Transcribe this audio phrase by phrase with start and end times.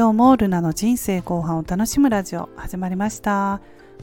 [0.00, 3.60] 今日もルナの人生後半を楽しむラジオ始まりました。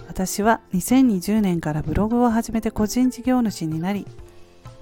[0.08, 4.06] 私は2020年からブログを始めて個人事業主になり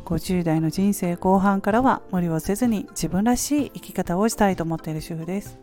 [0.04, 5.58] 50代の人生後半からは無理をせずに自分らしい生き方をしたいと思っている主婦です。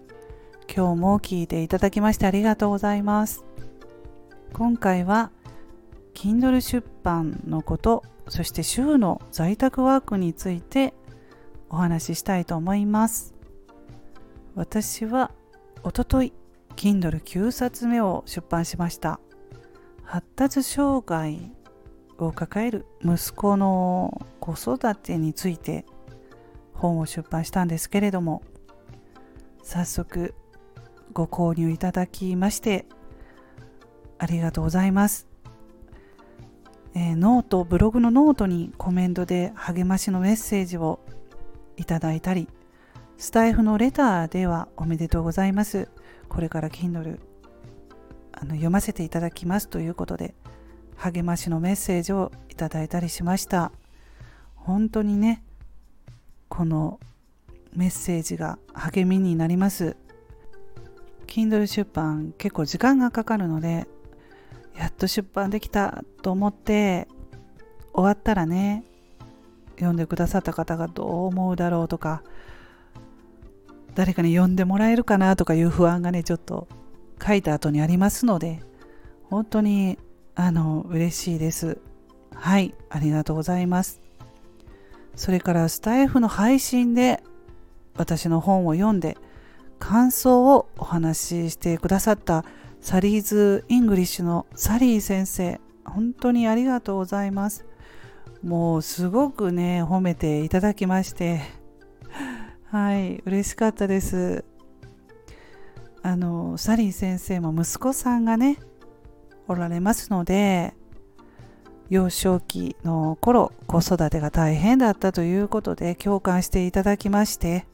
[0.75, 3.45] 今日も聞いていただきましてありがとうございます。
[4.55, 5.33] 今回は
[6.15, 10.95] Kindle 出版のことそして週の在宅ワークについて
[11.69, 13.35] お話ししたいと思います。
[14.55, 15.31] 私は
[15.83, 16.33] おととい
[16.77, 19.21] Kindle9 冊目を出版しました。
[20.13, 21.53] 発達障害
[22.19, 25.87] を抱える息子の子育てについて
[26.75, 28.43] 本を出版したんですけれども
[29.63, 30.35] 早速
[31.15, 32.85] ご購入いただきまして
[34.19, 35.29] ありがとうございます、
[36.95, 41.01] えー、ノートブログのノートにコメントで励ましのメッセージを
[41.79, 42.49] いただいたり
[43.23, 45.89] スタエフのレターではおめでとうございます。
[46.29, 47.21] これから Kindle
[48.33, 50.35] あの読ませていただきますということで
[50.97, 53.71] 励ましのメッセージをいただいたりしました。
[54.57, 55.45] 本当にね
[56.49, 56.99] この
[57.77, 59.97] メッセージが励みになります。
[61.29, 63.87] Kindle 出版結構時間がかかるので
[64.77, 67.07] やっと出版できたと思って
[67.95, 68.83] 終わったらね
[69.77, 72.25] 読んでくださった方がどう思うだろうとか
[73.95, 76.69] 誰かに読んでもらえるかなとかいう不安がねちょっと
[77.25, 78.63] 書いた後にありますので
[79.25, 79.99] 本当に
[80.35, 81.79] あの嬉しいです。
[82.35, 84.01] はいありがとうございます。
[85.15, 87.23] それからスタイフの配信で
[87.97, 89.19] 私の本を読んで
[89.79, 92.45] 感想をお話ししてくださった
[92.81, 97.67] Sally's English のサリー先生本当にありがとうございます。
[98.43, 101.43] もうすごくね褒めていただきまして
[102.73, 104.47] はい嬉しかったです。
[106.01, 108.59] あのサリー先生も息子さんがね
[109.47, 110.73] おられますので
[111.91, 117.67] 幼少期の頃子育てが大変だったということで共感していただきまして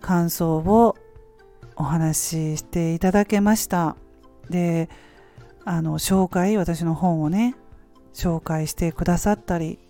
[0.00, 0.96] 感想を
[1.74, 3.96] お話ししていただけました。
[4.48, 4.88] で
[5.64, 7.56] あの紹介私の本をね
[8.14, 9.80] 紹介してくださったり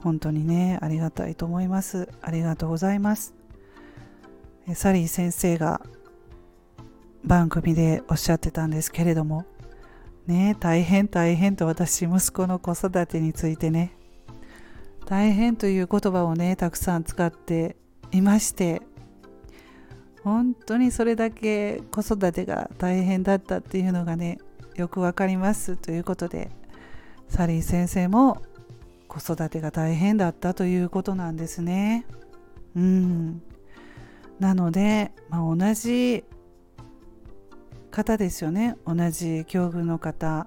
[0.00, 2.08] 本当にねありがたいと思います。
[2.22, 3.34] ありがとうございます。
[4.74, 5.80] サリー先生が
[7.24, 9.44] 番組でおっしゃってたんですけれども
[10.26, 13.92] ね大変大変と私息子の子育てについてね
[15.06, 17.76] 大変という言葉をねたくさん使って
[18.12, 18.80] いまして
[20.22, 24.38] 本当にそれだけ子育てが大変だったっていうのがね
[24.76, 26.50] よくわかりますということで
[27.28, 28.42] サリー先生も
[29.10, 32.06] 子育てが大変だったということなんですね。
[32.76, 33.42] うん。
[34.38, 36.22] なので、まあ、同じ
[37.90, 40.46] 方ですよね同じ境遇の方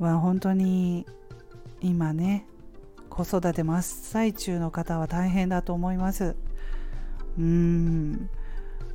[0.00, 1.06] は本当に
[1.80, 2.44] 今ね
[3.08, 6.34] 子育て真っ最中の方は大変だと思います。
[7.38, 8.28] うん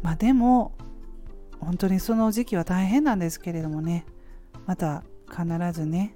[0.02, 0.74] まあでも
[1.62, 4.06] 本当にその時期は大変なんですけれどもね
[4.66, 6.16] また必ずね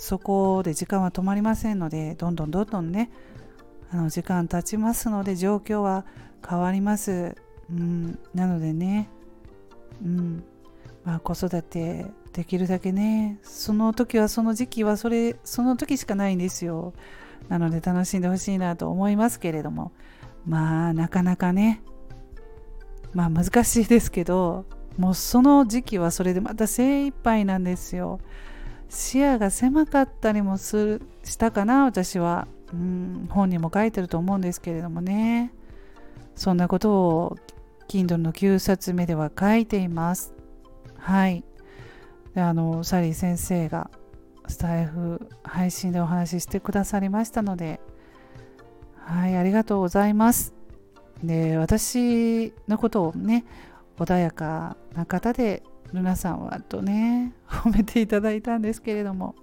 [0.00, 3.10] そこで時間は止まりませんのでどんどんどんどんね
[3.92, 6.06] あの時間経ちますので状況は
[6.48, 7.36] 変わります、
[7.70, 9.10] うん、なのでね、
[10.02, 10.42] うん
[11.04, 16.94] まあ、子育てできるだけねその時はその時期はそれその時しかないんですよ。
[17.50, 19.92] なので楽しんでほしいなと思いますけれども
[20.46, 21.82] まあなかなかね
[23.12, 24.64] まあ難しいですけど
[24.96, 28.18] もうその時期はそれでまた精一杯なんですよ。
[28.90, 32.46] 視野が狭かったりもするしたかな私は。
[32.72, 35.52] うん本にも書いてると思うんですけれどもね。
[36.36, 37.36] そんなことを
[37.88, 40.34] Kindle の9冊目では書いています。
[40.98, 41.42] はい。
[42.34, 43.90] であのサリー先生が
[44.46, 47.80] スタイフ配信でお話ししてくださりましたので。
[49.10, 50.54] はい、ありがとうございます。
[51.24, 53.44] で、私のことをね、
[53.98, 59.34] 穏やかな方で、ルナさんはとね、褒めていただいたんですけれども、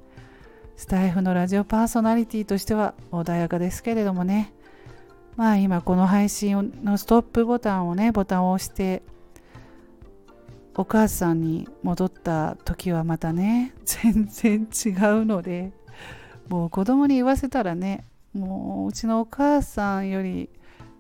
[0.75, 4.53] スタイフのラジオパーソナリティとしては穏やかですけれどもね、
[5.35, 9.03] まあ今この配信のストップボタンをね、ボタンを押して、
[10.75, 14.89] お母さんに戻った時はまたね、全然違
[15.21, 15.71] うので、
[16.49, 20.49] もう子供に言わせたらね、もううちのお母さんより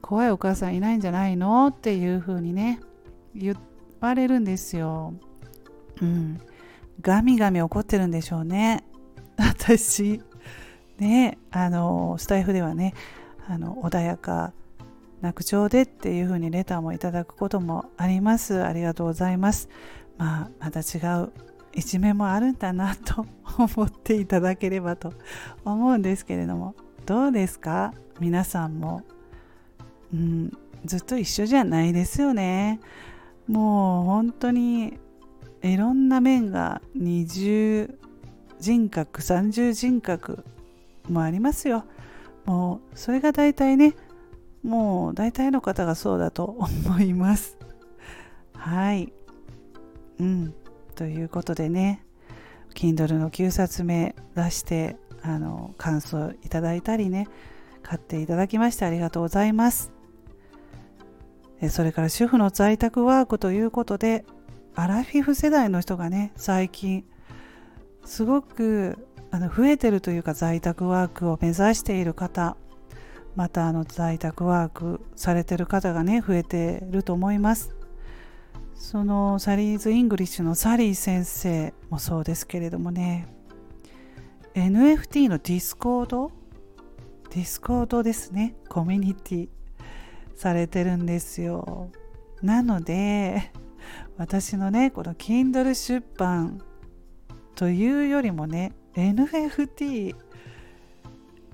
[0.01, 1.67] 怖いお母さんいないんじゃないの？
[1.67, 2.79] っていう風にね
[3.35, 3.55] 言
[3.99, 5.13] われるんですよ。
[6.01, 6.39] うん。
[7.01, 8.83] ガミガミ怒ってるんでしょうね。
[9.37, 10.21] 私、
[10.97, 12.93] ね、あの、スタイフではね、
[13.47, 14.53] あの、穏やか
[15.21, 18.63] 楽調でっていうふうにレターもいただくこともあります。
[18.63, 19.69] ありがとうございます。
[20.17, 21.31] まあまた違う
[21.73, 23.25] 一面もあるんだなと
[23.57, 25.13] 思っていただければと
[25.63, 26.75] 思うんですけれども。
[27.05, 27.93] どうですか？
[28.19, 29.03] 皆さんも、
[30.13, 30.51] うん、
[30.85, 32.79] ずっと一緒じゃないですよね。
[33.47, 34.99] もう本当に
[35.67, 37.97] いろんな面が二重
[38.59, 40.43] 人格三重人格
[41.09, 41.85] もありますよ。
[42.45, 43.95] もうそれが大体ね
[44.63, 47.57] もう大体の方がそうだと思います。
[48.53, 49.13] はい。
[50.19, 50.53] うん。
[50.95, 52.03] ということでね
[52.73, 57.27] Kindle の9冊目出してあの感想いただいたりね
[57.83, 59.91] 買っていただきましてありがとうございます。
[61.69, 64.25] それから主婦の在宅ワークということで
[64.77, 67.03] アラフィフ世代の人がね最近
[68.05, 72.55] すごくあの増えてるというか在宅ワークを目指している方
[73.35, 77.75] またあの在宅ワークされてる方がね増えてると思います。
[78.75, 83.27] その Sally's English のサリー先生もそうですけれどもね
[84.53, 88.55] NFT の Discord？Discord ですね。
[88.69, 89.49] コミュニティ
[90.35, 91.89] されてるんですよ。
[92.43, 93.51] なので
[94.17, 96.61] 私のねこの Kindle 出版
[97.55, 100.15] というよりもね NFT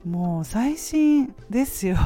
[0.05, 1.97] もう最新ですよ。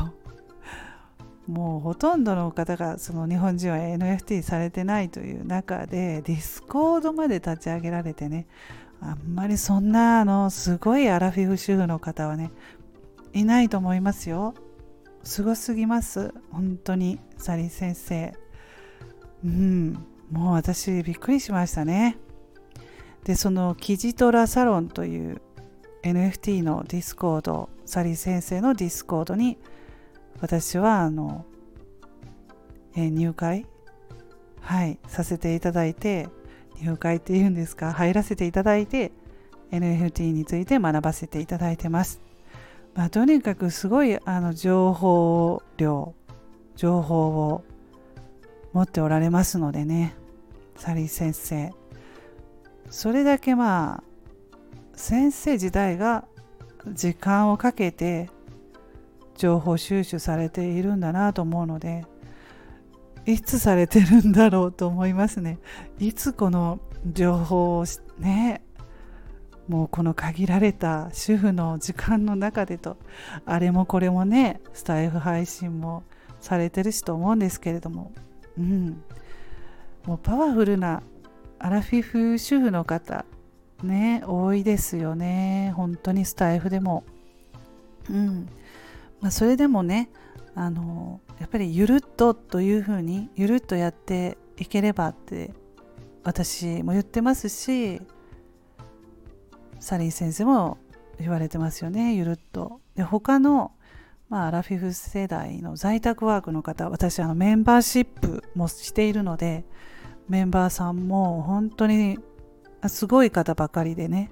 [1.47, 8.47] もうほとんどの方がその日本人は NFT されてないという中で Discord まで立ち上げられてね
[8.99, 12.51] あんまりそんなあのすごいアラフィフ主婦の方はね
[13.33, 14.55] いないと思いますよ。
[15.23, 16.33] すごすぎます。
[16.51, 18.33] 本当にサリー先生。
[19.43, 20.05] うん。
[20.31, 22.17] もう私びっくりしましたね。
[23.23, 25.41] でそのキジトラサロンという
[26.03, 29.57] NFT の Discord サリー先生の Discord に
[30.39, 31.45] 私はあの、
[32.95, 33.65] え入会？
[34.61, 36.27] はいさせていただいて
[36.75, 37.91] 入会っていうんですか？
[37.93, 39.11] 入らせていただいて
[39.71, 42.21] NFT について学ばせていただいてます、
[42.95, 46.13] まあ、とにかくすごいあの情報量
[46.75, 47.63] 情報を
[48.77, 50.13] 持っておられますのでね。
[50.75, 51.73] サリー先生。
[52.91, 54.03] それだけまあ
[54.93, 56.25] 先生自体が
[56.85, 58.29] 時間をかけて
[59.35, 62.05] 情報収集されているんだなと思うので
[63.25, 65.57] いつされてるんだろうと思いますね。
[65.97, 66.79] いつこの
[67.11, 67.85] 情報を
[68.19, 68.61] ね
[69.67, 72.97] もうこの限られた主婦の時間の中でと
[73.45, 76.03] あれもこれもねスタイフ配信も
[76.39, 78.11] されてるしと思うんですけれども。
[78.57, 79.03] うん。
[80.05, 81.03] もうパワフルな
[81.59, 83.25] アラフィフ主婦の方
[83.83, 85.73] ね多いですよね。
[85.75, 87.03] 本当にスタイフでも。
[88.09, 88.49] うん。
[89.19, 90.09] まあ、それでもね
[90.55, 95.53] あのやっぱりゆるっとというふうにゆるっとやっていければって
[96.23, 98.01] 私も言ってますし
[99.79, 100.77] サリー先生も
[101.19, 102.15] 言われてますよね。
[102.15, 102.81] ゆるっと。
[102.95, 103.71] で他の、
[104.29, 109.63] まあ、アラフィフ世代の在宅ワークの方私あのメンバーシップもしているので
[110.27, 112.19] メンバーさんも本当に
[112.87, 114.31] すごい方ばかりでね。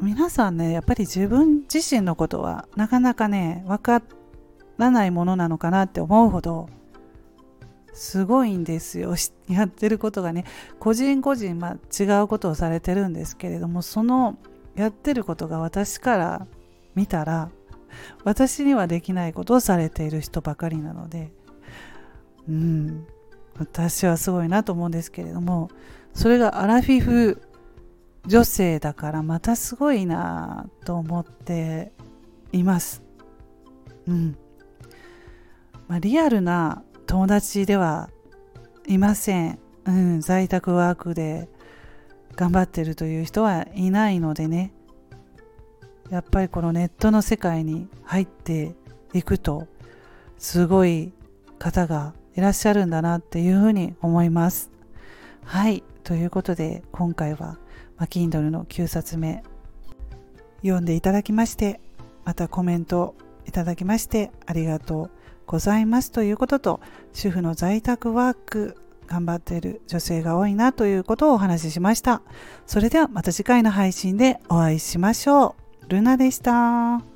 [0.00, 4.02] 皆さんねやっぱり自分自身のことはなかなかね分か
[4.76, 6.68] らないものなのかなって思うほど
[7.92, 9.14] すごいんですよ。
[9.48, 10.44] やってることがね
[10.80, 14.38] 個人個人、まあ、違うことをされてるんですけれどもその
[14.74, 16.46] やってることが私から
[16.94, 17.50] 見たら
[18.24, 21.32] 私にはできないことをされている人ばかりなので
[22.48, 23.06] うん
[23.58, 25.70] 私はすごいなと思うんですけれども
[26.14, 27.42] それがアラフィフ
[28.26, 31.92] 女性だからまたすごいなと思って
[32.52, 33.02] います。
[34.06, 34.36] うん。
[35.88, 38.10] まあ、リアルな友達では
[38.86, 39.58] いません。
[39.84, 41.48] うん、在宅ワークで
[42.36, 44.72] 頑張ってるという人はいないのでね。
[46.12, 48.74] やっぱりこのネットの世界に入って
[49.14, 49.66] いくと
[50.38, 51.12] すごい
[51.58, 54.70] 方がいらっしゃるんだなっていうふうに思います。
[55.44, 55.82] はい。
[56.04, 57.58] ということで今回は
[58.02, 59.44] まあ、Kindle の9冊目
[60.62, 61.80] 読んでいただきまして
[62.24, 63.14] またコメント
[63.46, 65.10] いただきましてありがとう
[65.46, 66.80] ございますということと
[67.12, 68.76] 主婦の在宅ワーク
[69.06, 72.22] 頑張っている女性が多いなということをお話ししました
[72.66, 77.11] それではまた次回の配信でお会いしましょうルナでした。